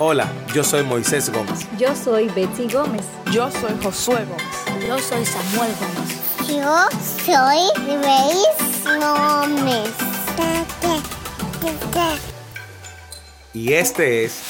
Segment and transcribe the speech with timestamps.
[0.00, 1.66] Hola, yo soy Moisés Gómez.
[1.76, 3.04] Yo soy Betsy Gómez.
[3.32, 4.86] Yo soy Josué Gómez.
[4.86, 6.48] Yo soy Samuel Gómez.
[6.48, 6.86] Yo
[7.26, 9.90] soy Grace Gómez.
[13.52, 14.44] Y este es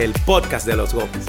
[0.00, 1.26] el podcast de los Gómez.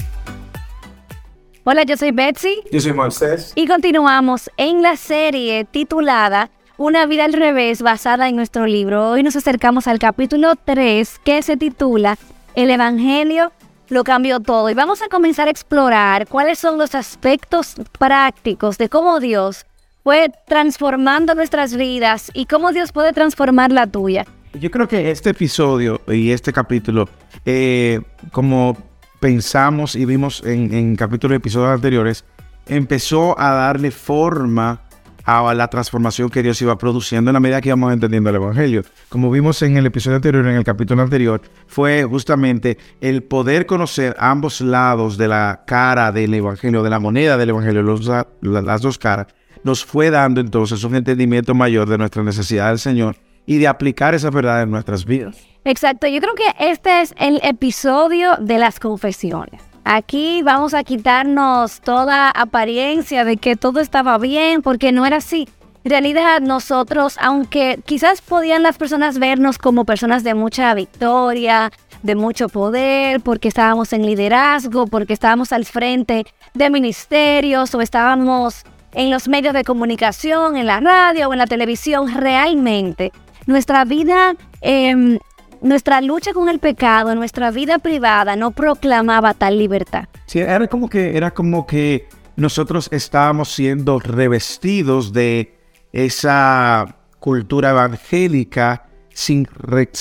[1.65, 2.63] Hola, yo soy Betsy.
[2.71, 3.51] Yo soy Moisés.
[3.53, 9.11] Y continuamos en la serie titulada Una vida al revés basada en nuestro libro.
[9.11, 12.17] Hoy nos acercamos al capítulo 3 que se titula
[12.55, 13.51] El Evangelio
[13.89, 14.69] lo cambió todo.
[14.69, 19.65] Y vamos a comenzar a explorar cuáles son los aspectos prácticos de cómo Dios
[20.03, 24.25] fue transformando nuestras vidas y cómo Dios puede transformar la tuya.
[24.53, 27.09] Yo creo que este episodio y este capítulo,
[27.45, 27.99] eh,
[28.31, 28.77] como
[29.19, 32.23] pensamos y vimos en, en capítulos y episodios anteriores,
[32.67, 34.81] empezó a darle forma
[35.25, 38.83] a la transformación que Dios iba produciendo en la medida que íbamos entendiendo el Evangelio.
[39.09, 44.15] Como vimos en el episodio anterior, en el capítulo anterior, fue justamente el poder conocer
[44.19, 48.09] ambos lados de la cara del Evangelio, de la moneda del Evangelio, los,
[48.41, 49.27] las dos caras,
[49.63, 53.15] nos fue dando entonces un entendimiento mayor de nuestra necesidad del Señor
[53.47, 55.37] y de aplicar esa verdad en nuestras vidas.
[55.63, 59.74] Exacto, yo creo que este es el episodio de las confesiones.
[59.87, 65.47] Aquí vamos a quitarnos toda apariencia de que todo estaba bien, porque no era así.
[65.83, 72.15] En realidad nosotros, aunque quizás podían las personas vernos como personas de mucha victoria, de
[72.15, 76.25] mucho poder, porque estábamos en liderazgo, porque estábamos al frente
[76.55, 78.63] de ministerios o estábamos
[78.93, 83.11] en los medios de comunicación, en la radio o en la televisión, realmente
[83.45, 85.19] nuestra vida eh,
[85.61, 90.05] nuestra lucha con el pecado, nuestra vida privada no proclamaba tal libertad.
[90.25, 95.57] Sí, era como que, era como que nosotros estábamos siendo revestidos de
[95.91, 99.47] esa cultura evangélica sin,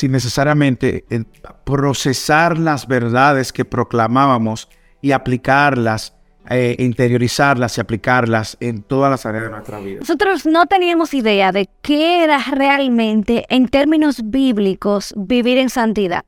[0.09, 1.25] necesariamente eh,
[1.65, 4.69] procesar las verdades que proclamábamos
[5.01, 6.14] y aplicarlas
[6.51, 10.01] eh, interiorizarlas y aplicarlas en todas las áreas de nuestra vida.
[10.01, 16.25] Nosotros no teníamos idea de qué era realmente, en términos bíblicos, vivir en santidad.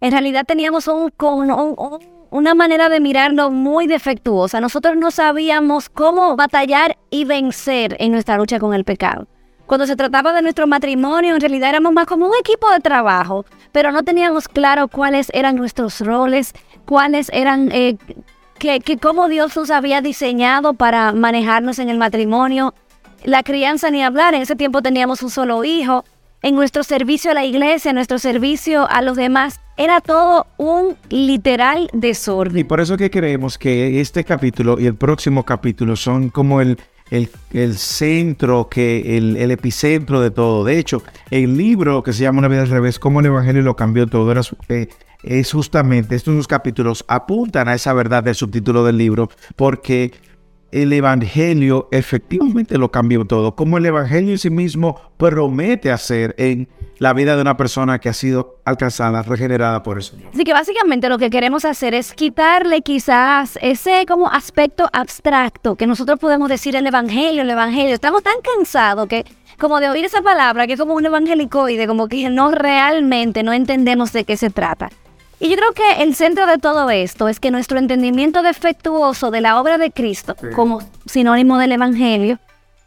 [0.00, 1.98] En realidad teníamos un, un, un,
[2.30, 4.60] una manera de mirarlo muy defectuosa.
[4.60, 9.26] Nosotros no sabíamos cómo batallar y vencer en nuestra lucha con el pecado.
[9.66, 13.44] Cuando se trataba de nuestro matrimonio, en realidad éramos más como un equipo de trabajo,
[13.70, 16.54] pero no teníamos claro cuáles eran nuestros roles,
[16.86, 17.98] cuáles eran eh,
[18.58, 22.74] que, que cómo Dios nos había diseñado para manejarnos en el matrimonio,
[23.24, 26.04] la crianza ni hablar, en ese tiempo teníamos un solo hijo,
[26.42, 30.96] en nuestro servicio a la iglesia, en nuestro servicio a los demás, era todo un
[31.08, 32.58] literal desorden.
[32.58, 36.78] Y por eso que creemos que este capítulo y el próximo capítulo son como el,
[37.10, 40.64] el, el centro, que el, el, epicentro de todo.
[40.64, 43.76] De hecho, el libro que se llama Una vida al revés, cómo el Evangelio lo
[43.76, 44.88] cambió todo, era, eh,
[45.22, 50.12] es justamente estos capítulos apuntan a esa verdad del subtítulo del libro, porque
[50.70, 56.68] el Evangelio efectivamente lo cambió todo, como el Evangelio en sí mismo promete hacer en
[56.98, 60.30] la vida de una persona que ha sido alcanzada, regenerada por el Señor.
[60.34, 65.86] Así que básicamente lo que queremos hacer es quitarle quizás ese como aspecto abstracto que
[65.86, 67.94] nosotros podemos decir el Evangelio, el Evangelio.
[67.94, 69.24] Estamos tan cansados que
[69.58, 73.52] como de oír esa palabra que es como un evangelicoide, como que no realmente no
[73.52, 74.90] entendemos de qué se trata.
[75.40, 79.40] Y yo creo que el centro de todo esto es que nuestro entendimiento defectuoso de
[79.40, 80.48] la obra de Cristo, sí.
[80.54, 82.38] como sinónimo del Evangelio,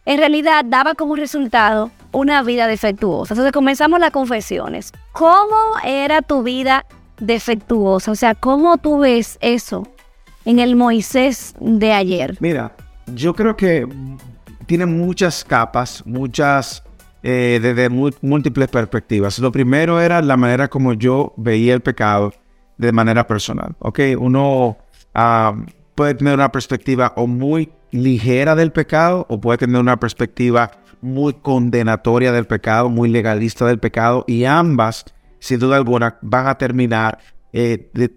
[0.06, 3.34] en realidad daba como resultado una vida defectuosa.
[3.34, 4.92] Entonces comenzamos las confesiones.
[5.14, 6.86] ¿Cómo era tu vida
[7.20, 8.12] defectuosa?
[8.12, 9.88] O sea, ¿cómo tú ves eso
[10.44, 12.36] en el Moisés de ayer?
[12.42, 12.76] Mira,
[13.16, 13.88] yo creo que
[14.66, 16.84] tiene muchas capas, muchas
[17.24, 19.40] eh, desde múltiples perspectivas.
[19.40, 22.34] Lo primero era la manera como yo veía el pecado
[22.82, 23.76] de manera personal.
[23.80, 24.78] Ok, uno
[25.16, 30.72] uh, puede tener una perspectiva o muy ligera del pecado o puede tener una perspectiva
[31.02, 35.06] muy condenatoria del pecado, muy legalista del pecado y ambas,
[35.40, 37.20] sin duda alguna, van a terminar
[37.54, 38.14] eh, de,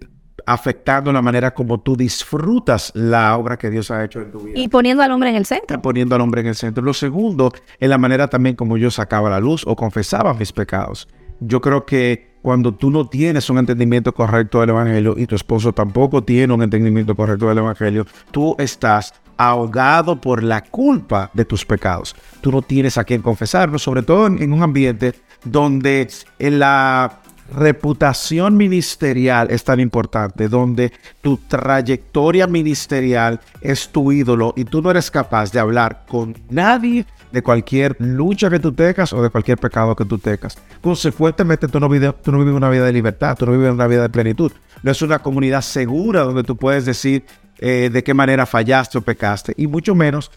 [0.47, 4.57] afectando la manera como tú disfrutas la obra que Dios ha hecho en tu vida.
[4.57, 5.79] Y poniendo al hombre en el centro.
[5.79, 6.83] Poniendo al hombre en el centro.
[6.83, 11.07] Lo segundo es la manera también como yo sacaba la luz o confesaba mis pecados.
[11.39, 15.73] Yo creo que cuando tú no tienes un entendimiento correcto del Evangelio y tu esposo
[15.73, 21.65] tampoco tiene un entendimiento correcto del Evangelio, tú estás ahogado por la culpa de tus
[21.65, 22.15] pecados.
[22.41, 26.07] Tú no tienes a quien confesarlo, sobre todo en, un ambiente donde
[26.39, 27.21] en la
[27.53, 34.91] reputación ministerial es tan importante, donde tu trayectoria ministerial es tu ídolo y tú no
[34.91, 39.57] eres capaz de hablar con nadie de cualquier lucha que tú tengas o de cualquier
[39.57, 40.57] pecado que tú tengas.
[40.81, 43.87] Consecuentemente, tú no, vives, tú no vives una vida de libertad, tú no vives una
[43.87, 44.51] vida de plenitud.
[44.83, 47.25] No es una comunidad segura donde tú puedes decir
[47.57, 50.31] eh, de qué manera fallaste o pecaste, y mucho menos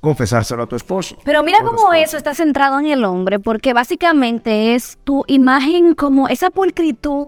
[0.00, 1.16] confesárselo a tu esposo.
[1.24, 6.28] Pero mira cómo eso está centrado en el hombre, porque básicamente es tu imagen como
[6.28, 7.26] esa pulcritud,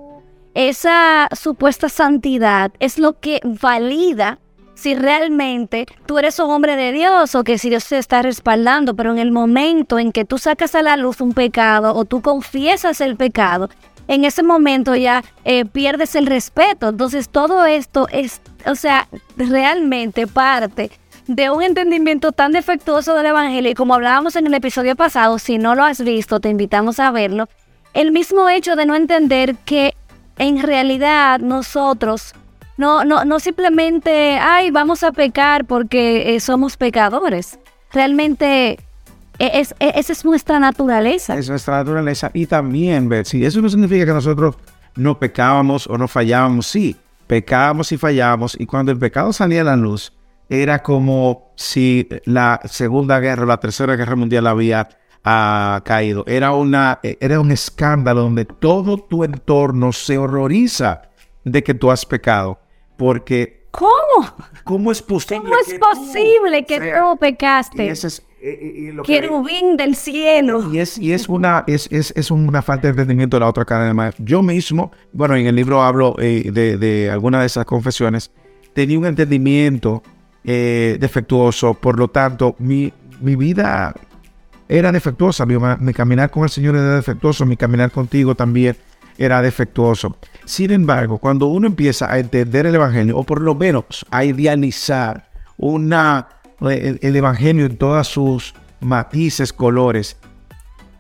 [0.55, 4.39] esa supuesta santidad, es lo que valida
[4.75, 8.97] si realmente tú eres un hombre de Dios o que si Dios te está respaldando,
[8.97, 12.21] pero en el momento en que tú sacas a la luz un pecado o tú
[12.21, 13.69] confiesas el pecado,
[14.09, 16.89] en ese momento ya eh, pierdes el respeto.
[16.89, 20.91] Entonces todo esto es, o sea, realmente parte
[21.27, 25.59] de un entendimiento tan defectuoso del Evangelio y como hablábamos en el episodio pasado, si
[25.59, 27.49] no lo has visto, te invitamos a verlo,
[27.95, 29.95] el mismo hecho de no entender que
[30.39, 32.35] en realidad nosotros
[32.77, 37.59] no, no, no simplemente, ay, vamos a pecar porque eh, somos pecadores.
[37.93, 38.79] Realmente
[39.39, 41.37] e- es, e- esa es nuestra naturaleza.
[41.37, 42.31] Es nuestra naturaleza.
[42.33, 44.57] Y también, Betsy, eso no significa que nosotros
[44.97, 46.67] no pecábamos o no fallábamos.
[46.67, 46.97] Sí,
[47.27, 48.59] pecábamos y fallábamos.
[48.59, 50.13] Y cuando el pecado salía a la luz,
[50.49, 54.89] era como si la Segunda Guerra o la Tercera Guerra Mundial había
[55.25, 56.25] ah, caído.
[56.27, 61.03] Era, una, era un escándalo donde todo tu entorno se horroriza
[61.45, 62.59] de que tú has pecado.
[62.97, 63.91] Porque, ¿Cómo?
[64.65, 65.43] ¿cómo es posible?
[65.45, 67.89] ¿Cómo es que tú posible que tú Y pecaste?
[67.89, 70.71] ese es, eh, eh, y lo que- Querubín del cielo.
[70.73, 73.65] y es, y es una es, es, es una falta de entendimiento de la otra
[73.65, 74.29] cadena de maestros.
[74.29, 78.31] Yo mismo, bueno, en el libro hablo eh, de, de algunas de esas confesiones,
[78.75, 80.03] tenía un entendimiento
[80.45, 83.95] eh, defectuoso, por lo tanto, mi, mi vida
[84.69, 88.77] era defectuosa, mi, mi caminar con el Señor era defectuoso, mi caminar contigo también
[89.19, 90.17] era defectuoso.
[90.45, 95.29] Sin embargo, cuando uno empieza a entender el Evangelio, o por lo menos a idealizar
[95.57, 96.29] una,
[96.61, 100.17] el, el Evangelio en todas sus matices, colores,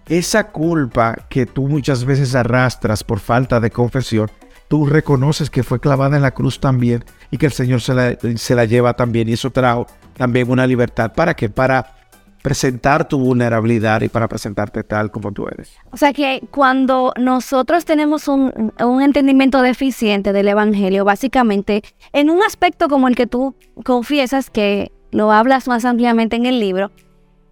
[0.09, 4.31] esa culpa que tú muchas veces arrastras por falta de confesión,
[4.73, 8.17] tú reconoces que fue clavada en la cruz también y que el Señor se la,
[8.37, 9.29] se la lleva también.
[9.29, 9.87] Y eso trajo
[10.17, 11.13] también una libertad.
[11.15, 11.51] ¿Para qué?
[11.51, 11.95] Para
[12.41, 15.77] presentar tu vulnerabilidad y para presentarte tal como tú eres.
[15.91, 21.83] O sea que cuando nosotros tenemos un, un entendimiento deficiente del Evangelio, básicamente,
[22.15, 23.55] en un aspecto como el que tú
[23.85, 26.93] confiesas, que lo hablas más ampliamente en el libro,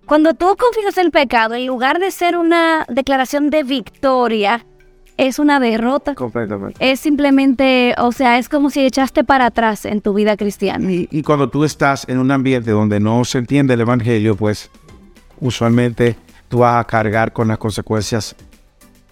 [0.06, 4.64] cuando tú confiesas el pecado, en lugar de ser una declaración de victoria,
[5.20, 6.14] es una derrota.
[6.14, 6.76] Completamente.
[6.80, 10.90] Es simplemente, o sea, es como si echaste para atrás en tu vida cristiana.
[10.90, 14.70] Y, y cuando tú estás en un ambiente donde no se entiende el Evangelio, pues
[15.38, 16.16] usualmente
[16.48, 18.34] tú vas a cargar con las consecuencias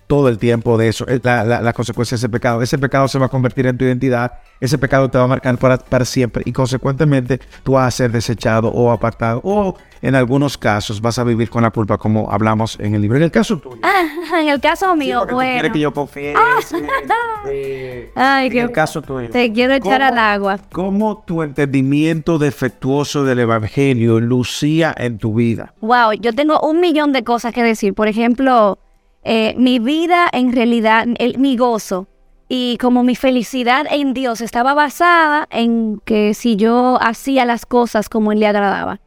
[0.09, 2.61] todo el tiempo de eso, eh, la, la, la consecuencia de ese pecado.
[2.63, 5.57] Ese pecado se va a convertir en tu identidad, ese pecado te va a marcar
[5.59, 10.57] para, para siempre y consecuentemente tú vas a ser desechado o apartado o en algunos
[10.59, 13.17] casos vas a vivir con la culpa como hablamos en el libro.
[13.19, 13.79] En el caso tuyo.
[13.83, 15.73] Ah, en el caso mío, tú quieres bueno.
[15.73, 16.35] que yo confíe.
[17.51, 19.29] eh, Ay, en que el caso tuyo.
[19.31, 20.59] te quiero echar ¿Cómo- al agua.
[20.73, 25.75] ¿Cómo tu entendimiento defectuoso del Evangelio lucía en tu vida?
[25.81, 27.95] Wow, yo tengo un millón de cosas que decir.
[27.95, 28.79] Por ejemplo,
[29.25, 32.07] eh, mi vida en realidad, el- mi gozo
[32.49, 38.09] y como mi felicidad en Dios estaba basada en que si yo hacía las cosas
[38.09, 39.01] como Él le agradaba.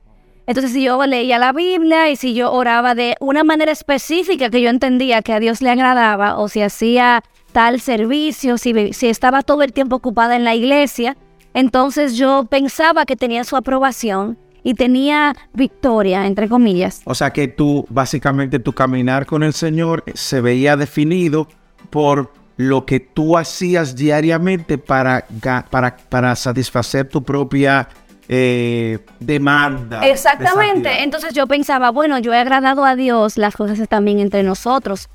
[0.48, 4.62] Entonces, si yo leía la Biblia y si yo oraba de una manera específica que
[4.62, 7.24] yo entendía que a Dios le agradaba, o si hacía
[7.54, 11.16] tal servicio, si, si estaba todo el tiempo ocupada en la iglesia,
[11.54, 17.02] entonces yo pensaba que tenía su aprobación y tenía victoria, entre comillas.
[17.06, 21.48] O sea que tú, básicamente, tu caminar con el Señor se veía definido
[21.90, 25.26] por lo que tú hacías diariamente para,
[25.70, 27.88] para, para satisfacer tu propia
[28.28, 30.00] eh, demanda.
[30.00, 31.04] de Exactamente.
[31.04, 35.10] Entonces yo pensaba, bueno, yo he agradado a Dios, las cosas están bien entre nosotros.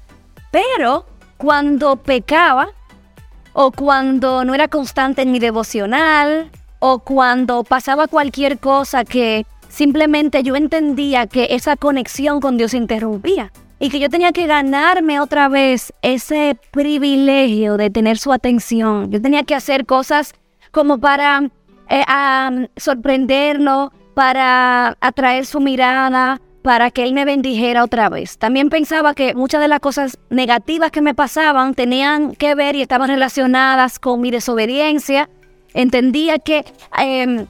[0.50, 2.68] Pero cuando pecaba,
[3.58, 6.50] o cuando no era constante en mi devocional,
[6.88, 12.76] o cuando pasaba cualquier cosa que simplemente yo entendía que esa conexión con Dios se
[12.76, 13.50] interrumpía.
[13.80, 19.10] Y que yo tenía que ganarme otra vez ese privilegio de tener su atención.
[19.10, 20.32] Yo tenía que hacer cosas
[20.70, 21.50] como para
[21.90, 28.38] eh, sorprenderlo, para atraer su mirada, para que él me bendijera otra vez.
[28.38, 32.82] También pensaba que muchas de las cosas negativas que me pasaban tenían que ver y
[32.82, 35.28] estaban relacionadas con mi desobediencia.
[35.74, 36.64] Entendía que
[36.98, 37.46] em,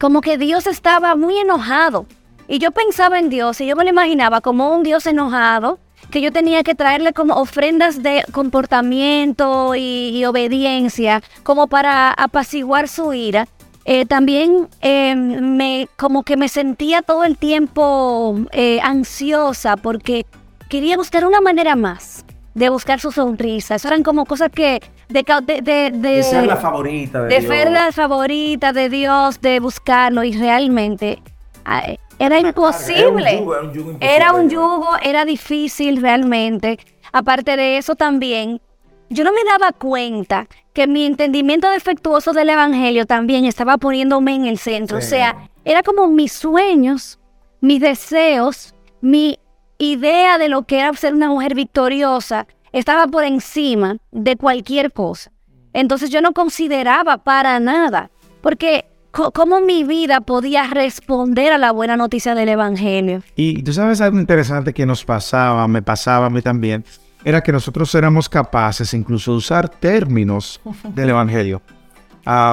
[0.00, 2.06] como que Dios estaba muy enojado.
[2.46, 5.78] Y yo pensaba en Dios y yo me lo imaginaba como un Dios enojado,
[6.10, 13.12] que yo tenía que traerle como ofrendas de comportamiento y, obediencia, como para apaciguar su
[13.12, 13.48] ira.
[13.84, 20.26] Eh, también eh, me como que me sentía todo el tiempo eh, ansiosa porque
[20.68, 22.24] quería buscar una manera más
[22.54, 23.76] de buscar su sonrisa.
[23.76, 25.24] Eso eran como cosas que de
[25.62, 27.54] de, de, ser la favorita de, de Dios.
[27.54, 31.22] ser la favorita de Dios, de buscarlo y realmente
[32.18, 33.30] era imposible.
[33.30, 34.16] Era un yugo, era un yugo imposible.
[34.16, 36.78] Era un yugo, era difícil realmente.
[37.12, 38.60] Aparte de eso también,
[39.08, 44.46] yo no me daba cuenta que mi entendimiento defectuoso del Evangelio también estaba poniéndome en
[44.46, 45.00] el centro.
[45.00, 45.06] Sí.
[45.06, 47.18] O sea, era como mis sueños,
[47.60, 49.38] mis deseos, mi
[49.78, 55.30] idea de lo que era ser una mujer victoriosa estaba por encima de cualquier cosa.
[55.72, 61.96] Entonces yo no consideraba para nada, porque cómo mi vida podía responder a la buena
[61.96, 63.22] noticia del Evangelio.
[63.36, 66.84] Y tú sabes algo interesante que nos pasaba, me pasaba a mí también,
[67.24, 70.60] era que nosotros éramos capaces incluso de usar términos
[70.94, 71.62] del Evangelio.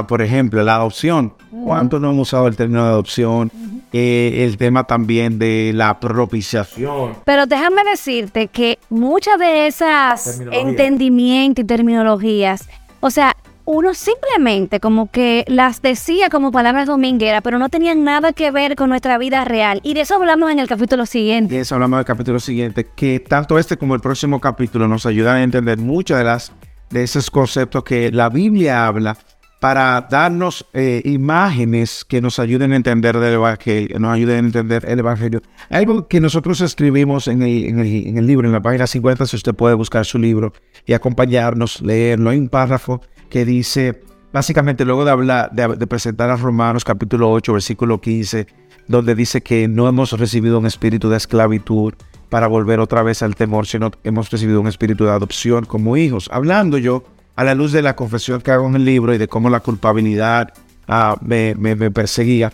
[0.07, 1.33] Por ejemplo, la adopción.
[1.63, 3.51] ¿Cuánto no hemos usado el término de adopción?
[3.93, 7.13] Eh, el tema también de la propiciación.
[7.23, 12.67] Pero déjame decirte que muchas de esas entendimientos y terminologías,
[12.99, 18.33] o sea, uno simplemente como que las decía como palabras domingueras, pero no tenían nada
[18.33, 19.79] que ver con nuestra vida real.
[19.83, 21.55] Y de eso hablamos en el capítulo siguiente.
[21.55, 25.37] De eso hablamos del capítulo siguiente, que tanto este como el próximo capítulo nos ayudan
[25.37, 26.51] a entender muchas de las
[26.89, 29.17] de esos conceptos que la Biblia habla
[29.65, 34.85] para darnos eh, imágenes que nos ayuden a entender del Evangelio, nos ayuden a entender
[34.87, 35.41] el Evangelio.
[35.71, 39.55] Algo que nosotros escribimos el, el- en el libro, en la página 50, si usted
[39.55, 40.53] puede buscar su libro
[40.85, 42.29] y acompañarnos, leerlo.
[42.29, 47.31] Hay un párrafo que dice, básicamente luego de hablar, de, de presentar a Romanos capítulo
[47.31, 48.45] 8, versículo 15,
[48.87, 51.95] donde dice que no hemos recibido un espíritu de esclavitud
[52.29, 56.29] para volver otra vez al temor, sino hemos recibido un espíritu de adopción como hijos.
[56.31, 57.03] Hablando yo
[57.35, 59.59] a la luz de la confesión que hago en el libro y de cómo la
[59.59, 60.53] culpabilidad
[60.87, 62.51] ah, me, me- me perseguía.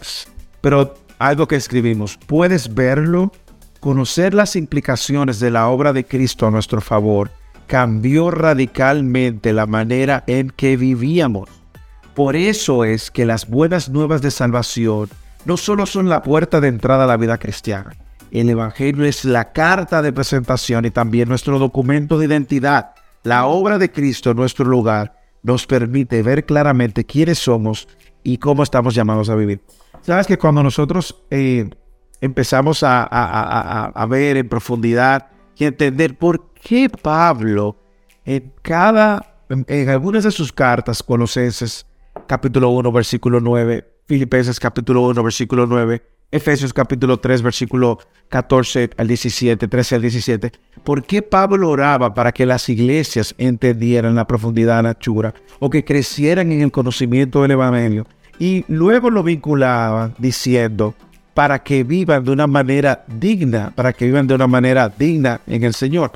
[0.62, 3.32] Pero algo que escribimos, puedes verlo,
[3.80, 7.30] conocer las implicaciones de la obra de Cristo a nuestro favor,
[7.68, 11.50] cambió radicalmente la manera en que vivíamos.
[12.16, 15.10] Por eso es que las buenas nuevas de salvación
[15.46, 17.96] no solo son la puerta de entrada a la vida cristiana.
[18.32, 22.92] El Evangelio es la carta de presentación y también nuestro documento de identidad.
[23.24, 27.88] La obra de Cristo en nuestro lugar nos permite ver claramente quiénes somos
[28.24, 29.62] y cómo estamos llamados a vivir.
[30.02, 31.70] Sabes que cuando nosotros eh,
[32.20, 37.78] empezamos a, ver en profundidad y entender por qué Pablo
[38.26, 41.86] en cada, en, en algunas de sus cartas, Colosenses
[42.28, 46.02] capítulo 1, versículo 9, Filipenses capítulo 1, versículo 9,
[46.32, 50.52] Efesios capítulo 3, versículo 14 al 17, 13 al 17,
[50.84, 55.70] ¿por qué Pablo oraba para que las iglesias entendieran la profundidad de la anchura o
[55.70, 58.08] que crecieran en el conocimiento del Evangelio?
[58.40, 60.96] Y luego lo vinculaba diciendo,
[61.34, 65.64] para que vivan de una manera digna, para que vivan de una manera digna en
[65.64, 66.12] el Señor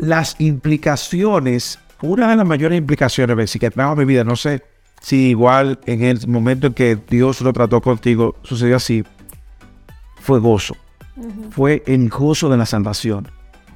[0.00, 4.62] las implicaciones, una de las mayores implicaciones Bessie, que trajo mi vida, no sé
[5.00, 9.02] si igual en el momento en que Dios lo trató contigo sucedió así,
[10.20, 10.76] fue gozo.
[11.50, 13.28] Fue el gozo de la salvación.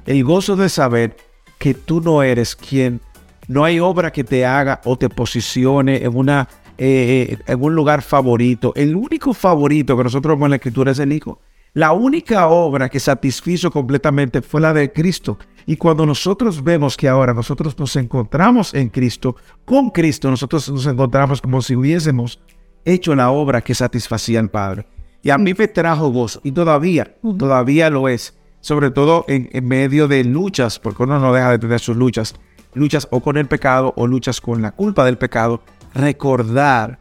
[0.05, 1.17] El gozo de saber
[1.59, 3.01] que tú no eres quien,
[3.47, 8.01] no hay obra que te haga o te posicione en una eh, en un lugar
[8.01, 8.73] favorito.
[8.75, 11.39] El único favorito que nosotros vemos en la escritura es el Hijo.
[11.75, 15.37] La única obra que satisfizo completamente fue la de Cristo.
[15.65, 20.85] Y cuando nosotros vemos que ahora nosotros nos encontramos en Cristo, con Cristo, nosotros nos
[20.85, 22.39] encontramos como si hubiésemos
[22.85, 24.87] hecho la obra que satisfacía al Padre.
[25.21, 29.67] Y a mí me trajo gozo, y todavía, todavía lo es, sobre todo en, en
[29.67, 32.35] medio de luchas, porque uno no deja de tener sus luchas,
[32.73, 35.61] luchas o con el pecado o luchas con la culpa del pecado,
[35.93, 36.99] recordar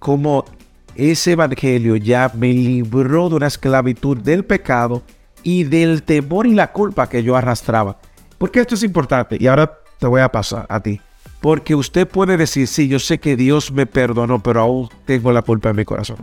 [0.00, 0.46] cómo
[0.96, 5.02] ese evangelio ya me libró de una esclavitud del pecado
[5.42, 7.98] y del temor y la culpa que yo arrastraba.
[8.38, 11.00] Porque esto es importante y ahora te voy a pasar a ti.
[11.40, 15.42] Porque usted puede decir, sí, yo sé que Dios me perdonó, pero aún tengo la
[15.42, 16.16] culpa en mi corazón.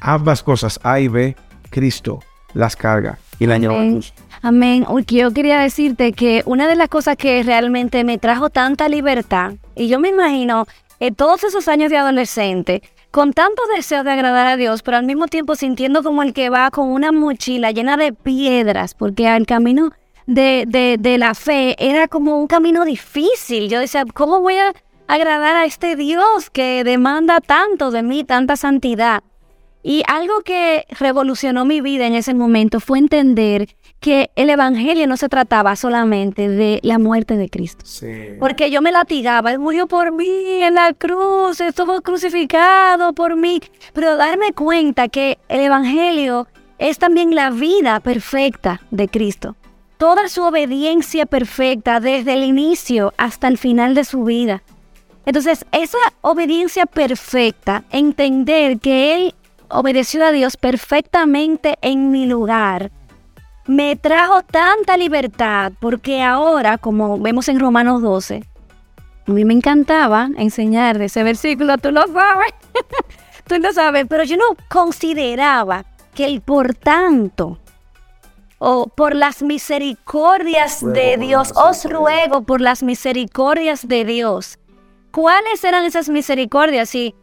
[0.00, 1.36] Ambas cosas, A y B,
[1.70, 2.20] Cristo
[2.54, 4.00] las carga y la lleva a la
[4.42, 4.86] Amén.
[5.08, 9.88] yo quería decirte que una de las cosas que realmente me trajo tanta libertad, y
[9.88, 10.66] yo me imagino
[11.00, 12.82] eh, todos esos años de adolescente,
[13.16, 16.50] con tanto deseo de agradar a Dios, pero al mismo tiempo sintiendo como el que
[16.50, 19.92] va con una mochila llena de piedras, porque el camino
[20.26, 23.70] de, de, de la fe era como un camino difícil.
[23.70, 24.74] Yo decía, ¿cómo voy a
[25.06, 29.22] agradar a este Dios que demanda tanto de mí, tanta santidad?
[29.82, 33.68] Y algo que revolucionó mi vida en ese momento fue entender
[34.06, 37.84] que el Evangelio no se trataba solamente de la muerte de Cristo.
[37.84, 38.36] Sí.
[38.38, 43.60] Porque yo me latigaba, Él murió por mí en la cruz, estuvo crucificado por mí.
[43.94, 46.46] Pero darme cuenta que el Evangelio
[46.78, 49.56] es también la vida perfecta de Cristo.
[49.98, 54.62] Toda su obediencia perfecta desde el inicio hasta el final de su vida.
[55.24, 59.34] Entonces, esa obediencia perfecta, entender que Él
[59.68, 62.92] obedeció a Dios perfectamente en mi lugar,
[63.66, 68.44] me trajo tanta libertad porque ahora, como vemos en Romanos 12,
[69.26, 72.54] a mí me encantaba enseñar de ese versículo, tú lo sabes,
[73.48, 77.58] tú lo sabes, pero yo no consideraba que el por tanto,
[78.58, 84.58] o por las misericordias de Dios, os ruego por las misericordias de Dios.
[85.10, 86.94] ¿Cuáles eran esas misericordias?
[86.94, 87.14] Y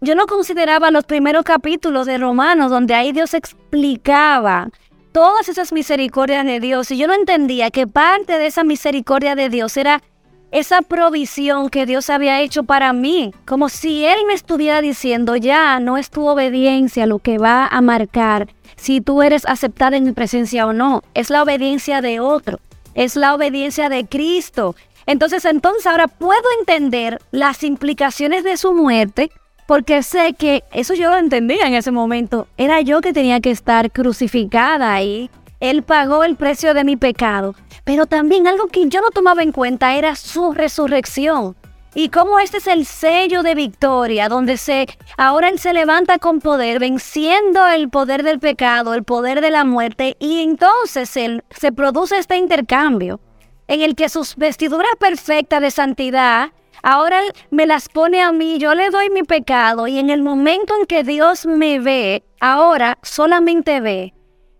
[0.00, 4.70] yo no consideraba los primeros capítulos de Romanos donde ahí Dios explicaba
[5.16, 9.48] todas esas misericordias de Dios y yo no entendía que parte de esa misericordia de
[9.48, 10.02] Dios era
[10.50, 15.80] esa provisión que Dios había hecho para mí, como si Él me estuviera diciendo, ya
[15.80, 20.12] no es tu obediencia lo que va a marcar si tú eres aceptada en mi
[20.12, 22.60] presencia o no, es la obediencia de otro,
[22.92, 24.76] es la obediencia de Cristo.
[25.06, 29.30] Entonces, entonces ahora puedo entender las implicaciones de su muerte,
[29.66, 32.46] porque sé que eso yo lo entendía en ese momento.
[32.56, 35.30] Era yo que tenía que estar crucificada ahí.
[35.60, 37.54] Él pagó el precio de mi pecado.
[37.84, 41.56] Pero también algo que yo no tomaba en cuenta era su resurrección.
[41.94, 46.40] Y cómo este es el sello de victoria, donde se ahora él se levanta con
[46.40, 51.72] poder, venciendo el poder del pecado, el poder de la muerte, y entonces él, se
[51.72, 53.18] produce este intercambio
[53.66, 56.50] en el que sus vestiduras perfectas de santidad
[56.82, 60.74] Ahora me las pone a mí, yo le doy mi pecado y en el momento
[60.78, 64.12] en que Dios me ve, ahora solamente ve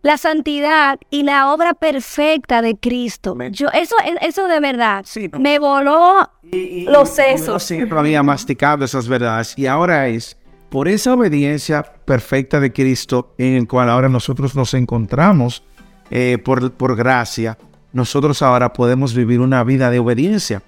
[0.02, 3.36] la santidad y la obra perfecta de Cristo.
[3.50, 5.40] Yo, eso, eso de verdad Sí, no.
[5.40, 7.46] me voló los sesos.
[7.46, 10.36] Yo siempre había masticado esas verdades y ahora es
[10.70, 15.64] por esa obediencia perfecta de Cristo en el cual ahora nosotros nos encontramos
[16.10, 17.58] eh, por, por gracia,
[17.92, 20.62] nosotros ahora podemos vivir una vida de obediencia.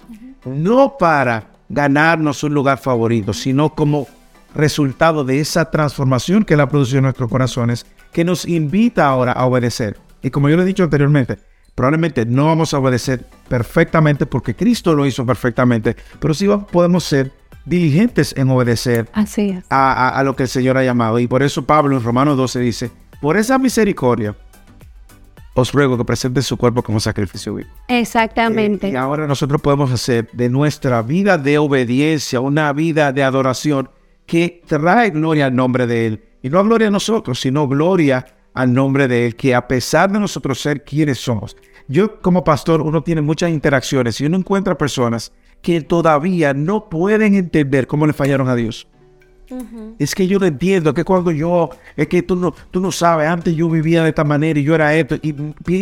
[0.44, 4.06] No para ganarnos un lugar favorito, sino como
[4.54, 9.32] resultado de esa transformación que Él ha producido en nuestros corazones, que nos invita ahora
[9.32, 9.98] a obedecer.
[10.22, 11.38] Y como yo le he dicho anteriormente,
[11.74, 17.30] probablemente no vamos a obedecer perfectamente porque Cristo lo hizo perfectamente, pero sí podemos ser
[17.66, 19.64] diligentes en obedecer Así es.
[19.68, 21.18] a, a- a lo que el Señor ha llamado.
[21.18, 24.34] Y por eso Pablo en Romanos 12 dice, por esa misericordia,
[25.58, 27.68] os ruego que presenten su cuerpo como sacrificio vivo.
[27.88, 28.90] Exactamente.
[28.90, 33.90] Y ahora nosotros podemos hacer de nuestra vida de obediencia una vida de adoración
[34.24, 36.24] que trae gloria al nombre de Él.
[36.42, 40.20] Y no gloria a nosotros, sino gloria al nombre de Él, que a pesar de
[40.20, 41.56] nosotros ser quienes somos.
[41.88, 47.34] Yo como pastor, uno tiene muchas interacciones y uno encuentra personas que todavía no pueden
[47.34, 48.86] entender cómo le fallaron a Dios.
[49.98, 53.28] Es que yo no entiendo que cuando yo, es que tú no, tú no sabes,
[53.28, 55.32] antes yo vivía de esta manera y yo era esto, y,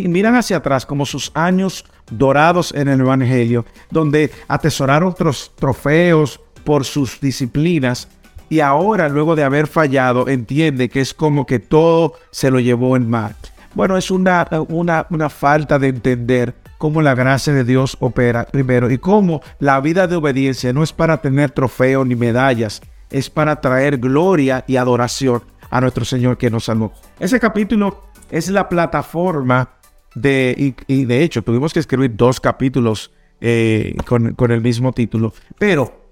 [0.09, 6.85] miran hacia atrás como sus años dorados en el Evangelio, donde atesoraron otros trofeos por
[6.85, 8.09] sus disciplinas,
[8.49, 12.95] y ahora, luego de haber fallado, entiende que es como que todo se lo llevó
[12.95, 13.35] el mar.
[13.75, 18.91] Bueno, es una, una, una falta de entender cómo la gracia de Dios opera primero
[18.91, 23.61] y cómo la vida de obediencia no es para tener trofeos ni medallas, es para
[23.61, 26.93] traer gloria y adoración a nuestro Señor que nos salvó.
[27.19, 29.71] Ese capítulo es la plataforma
[30.15, 34.93] de, y, y de hecho tuvimos que escribir dos capítulos eh, con, con el mismo
[34.93, 36.07] título, pero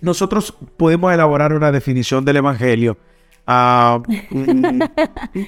[0.00, 2.98] nosotros podemos elaborar una definición del Evangelio.
[3.46, 4.80] Ah, mm,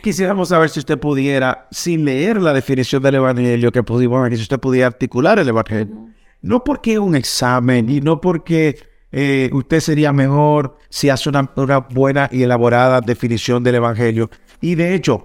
[0.03, 4.43] quisiéramos saber si usted pudiera, sin leer la definición del Evangelio que pudimos ver, si
[4.43, 6.09] usted pudiera articular el Evangelio.
[6.43, 8.77] No porque un examen y no porque
[9.17, 11.49] eh, usted sería mejor si hace una,
[11.89, 14.29] buena y elaborada definición del Evangelio.
[14.61, 15.25] Y de hecho,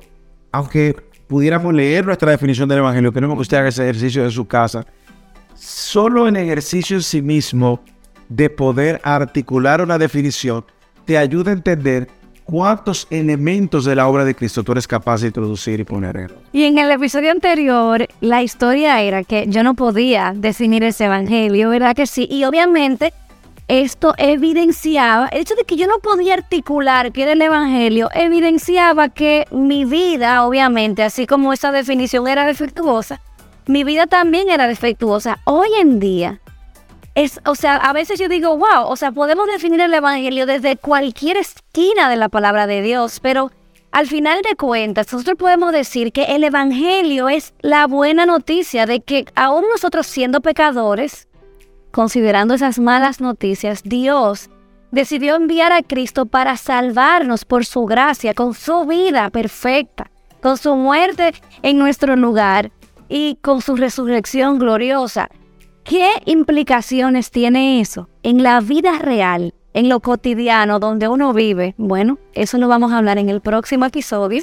[0.52, 4.48] aunque pudiéramos leer nuestra definición del Evangelio, queremos que usted haga ese ejercicio en su
[4.48, 4.86] casa.
[5.56, 7.84] Solo el ejercicio en sí mismo
[8.28, 10.64] de poder articular una definición
[11.06, 12.10] te ayuda a entender
[12.44, 16.32] cuántos elementos de la obra de Cristo tú eres capaz de introducir y poner en.
[16.52, 21.72] Y en el episodio anterior, la historia era que yo no podía definir ese evangelio,
[21.72, 22.28] ¿verdad que sí?
[22.30, 23.14] Y obviamente
[23.70, 29.10] esto evidenciaba, el hecho de que yo no podía articular qué era el evangelio, evidenciaba
[29.10, 33.22] que mi vida, obviamente, así como esa definición era defectuosa,
[33.68, 35.38] mi vida también era defectuosa.
[35.46, 36.42] Hoy en día,
[37.14, 40.76] es, o sea, a veces yo digo, wow, o sea, podemos definir el Evangelio desde
[40.76, 43.52] cualquier esquina de la palabra de Dios, pero
[43.92, 49.02] al final de cuentas, nosotros podemos decir que el Evangelio es la buena noticia de
[49.02, 51.28] que aún nosotros siendo pecadores,
[51.92, 54.50] considerando esas malas noticias, Dios
[54.92, 60.10] decidió enviar a Cristo para salvarnos por su gracia, con su vida perfecta,
[60.42, 62.72] con su muerte en nuestro lugar
[63.08, 65.30] y con su resurrección gloriosa.
[65.84, 72.18] ¿Qué implicaciones tiene eso en la vida real en lo cotidiano donde uno vive, bueno,
[72.34, 74.42] eso lo vamos a hablar en el próximo episodio,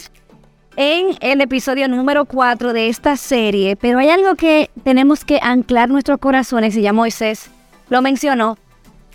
[0.76, 5.88] en el episodio número 4 de esta serie, pero hay algo que tenemos que anclar
[5.88, 7.50] nuestros corazones y ya Moisés
[7.88, 8.58] lo mencionó,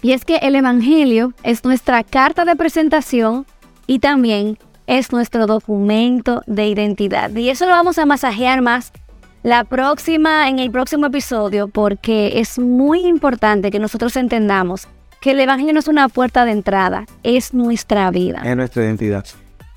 [0.01, 3.45] y es que el Evangelio es nuestra carta de presentación
[3.85, 7.29] y también es nuestro documento de identidad.
[7.35, 8.91] Y eso lo vamos a masajear más
[9.43, 14.87] la próxima, en el próximo episodio, porque es muy importante que nosotros entendamos
[15.19, 18.41] que el Evangelio no es una puerta de entrada, es nuestra vida.
[18.43, 19.25] Es nuestra identidad.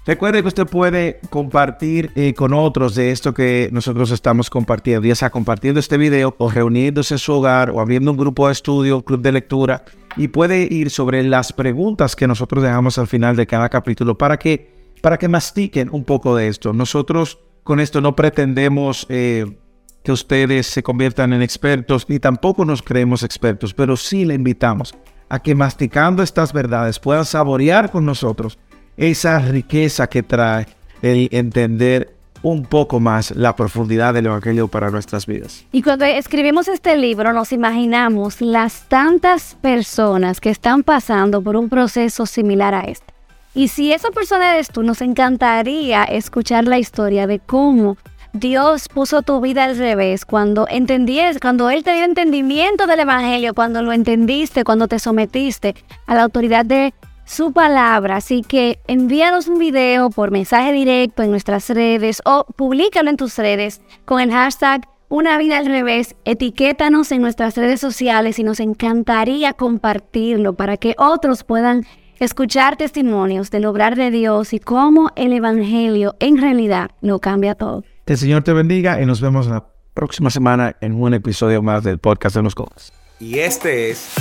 [0.06, 5.14] Recuerde que usted puede compartir eh, con otros de esto que nosotros estamos compartiendo, ya
[5.14, 9.02] sea compartiendo este video o reuniéndose en su hogar o abriendo un grupo de estudio,
[9.02, 9.82] club de lectura,
[10.16, 14.38] y puede ir sobre las preguntas que nosotros dejamos al final de cada capítulo para
[14.38, 16.74] que, para que mastiquen un poco de esto.
[16.74, 19.56] Nosotros con esto no pretendemos eh,
[20.02, 24.94] que ustedes se conviertan en expertos, ni tampoco nos creemos expertos, pero sí le invitamos
[25.30, 28.58] a que masticando estas verdades puedan saborear con nosotros
[28.96, 30.66] esa riqueza que trae
[31.02, 35.64] el entender un poco más la profundidad del Evangelio para nuestras vidas.
[35.72, 41.70] Y cuando escribimos este libro nos imaginamos las tantas personas que están pasando por un
[41.70, 43.14] proceso similar a este.
[43.54, 47.96] Y si esa persona eres tú, nos encantaría escuchar la historia de cómo
[48.34, 53.54] Dios puso tu vida al revés, cuando entendías, cuando Él te dio entendimiento del Evangelio,
[53.54, 55.76] cuando lo entendiste, cuando te sometiste
[56.06, 56.92] a la autoridad de
[57.24, 58.16] su palabra.
[58.16, 63.36] Así que envíanos un video por mensaje directo en nuestras redes o públicalo en tus
[63.38, 66.16] redes con el hashtag Una vida al revés.
[66.24, 71.84] Etiquétanos en nuestras redes sociales y nos encantaría compartirlo para que otros puedan
[72.18, 77.84] escuchar testimonios del obrar de Dios y cómo el Evangelio en realidad lo cambia todo.
[78.06, 81.98] El Señor te bendiga y nos vemos la próxima semana en un episodio más del
[81.98, 82.92] podcast de los Gómez.
[83.20, 84.14] Y este es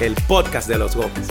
[0.00, 1.28] el podcast de los Gómez.